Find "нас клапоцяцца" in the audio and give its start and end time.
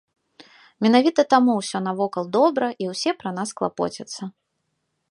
3.41-4.35